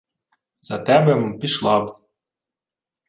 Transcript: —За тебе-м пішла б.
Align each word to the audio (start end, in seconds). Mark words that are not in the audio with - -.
—За 0.61 0.79
тебе-м 0.83 1.39
пішла 1.39 1.79
б. 1.79 1.97